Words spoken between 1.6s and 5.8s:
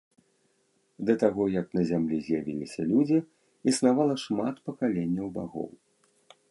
як на зямлі з'явіліся людзі, існавала шмат пакаленняў багоў.